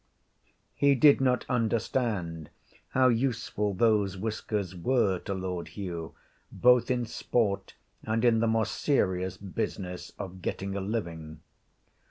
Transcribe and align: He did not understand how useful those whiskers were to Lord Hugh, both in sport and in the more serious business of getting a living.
He 0.73 0.95
did 0.95 1.21
not 1.21 1.45
understand 1.47 2.49
how 2.89 3.09
useful 3.09 3.75
those 3.75 4.17
whiskers 4.17 4.75
were 4.75 5.19
to 5.19 5.35
Lord 5.35 5.67
Hugh, 5.67 6.15
both 6.51 6.89
in 6.89 7.05
sport 7.05 7.75
and 8.01 8.25
in 8.25 8.39
the 8.39 8.47
more 8.47 8.65
serious 8.65 9.37
business 9.37 10.11
of 10.17 10.41
getting 10.41 10.75
a 10.75 10.81
living. 10.81 11.41